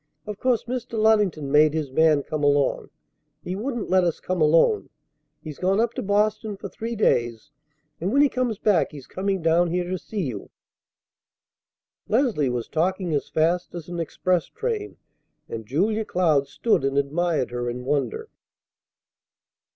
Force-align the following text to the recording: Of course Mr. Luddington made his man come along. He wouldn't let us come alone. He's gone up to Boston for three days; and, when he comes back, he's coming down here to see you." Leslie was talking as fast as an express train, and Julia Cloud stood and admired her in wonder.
Of 0.25 0.39
course 0.39 0.63
Mr. 0.63 0.97
Luddington 0.97 1.51
made 1.51 1.75
his 1.75 1.91
man 1.91 2.23
come 2.23 2.43
along. 2.43 2.89
He 3.43 3.55
wouldn't 3.55 3.87
let 3.91 4.03
us 4.03 4.19
come 4.19 4.41
alone. 4.41 4.89
He's 5.43 5.59
gone 5.59 5.79
up 5.79 5.93
to 5.93 6.01
Boston 6.01 6.57
for 6.57 6.67
three 6.69 6.95
days; 6.95 7.51
and, 7.99 8.11
when 8.11 8.23
he 8.23 8.27
comes 8.27 8.57
back, 8.57 8.91
he's 8.93 9.05
coming 9.05 9.43
down 9.43 9.69
here 9.69 9.87
to 9.87 9.99
see 9.99 10.23
you." 10.23 10.49
Leslie 12.07 12.49
was 12.49 12.67
talking 12.67 13.13
as 13.13 13.29
fast 13.29 13.75
as 13.75 13.89
an 13.89 13.99
express 13.99 14.45
train, 14.47 14.97
and 15.47 15.67
Julia 15.67 16.03
Cloud 16.03 16.47
stood 16.47 16.83
and 16.83 16.97
admired 16.97 17.51
her 17.51 17.69
in 17.69 17.85
wonder. 17.85 18.27